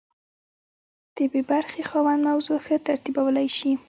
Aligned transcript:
د 1.15 1.17
بي 1.31 1.41
برخې 1.51 1.81
خاوند 1.89 2.21
موضوع 2.29 2.57
ښه 2.65 2.75
ترتیبولی 2.87 3.47
شي. 3.57 3.71